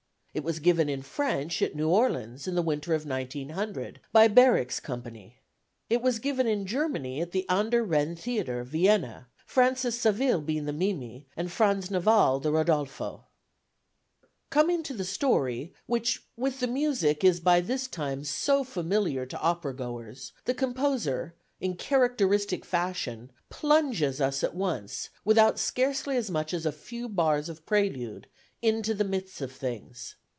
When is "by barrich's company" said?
4.13-5.39